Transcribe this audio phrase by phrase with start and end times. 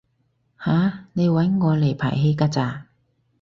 [0.65, 1.05] 吓？
[1.13, 2.87] 你搵我嚟排戲㗎咋？